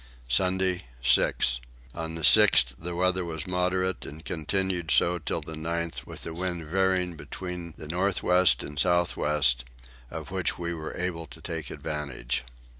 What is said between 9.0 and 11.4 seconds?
west; of which we were able to